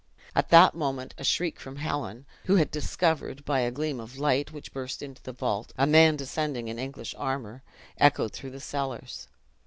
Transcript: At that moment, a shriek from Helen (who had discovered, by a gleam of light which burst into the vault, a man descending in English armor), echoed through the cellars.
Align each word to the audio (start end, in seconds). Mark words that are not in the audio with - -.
At 0.33 0.49
that 0.49 0.73
moment, 0.73 1.13
a 1.19 1.23
shriek 1.23 1.59
from 1.59 1.75
Helen 1.75 2.25
(who 2.45 2.55
had 2.55 2.71
discovered, 2.71 3.45
by 3.45 3.59
a 3.59 3.69
gleam 3.69 3.99
of 3.99 4.17
light 4.17 4.51
which 4.51 4.73
burst 4.73 5.03
into 5.03 5.21
the 5.21 5.31
vault, 5.31 5.73
a 5.77 5.85
man 5.85 6.15
descending 6.15 6.69
in 6.69 6.79
English 6.79 7.13
armor), 7.19 7.61
echoed 7.99 8.33
through 8.33 8.49
the 8.49 8.59
cellars. 8.59 9.27